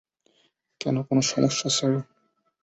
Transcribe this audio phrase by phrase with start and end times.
[0.81, 1.93] কেন, কোনও সমস্যা, স্যার?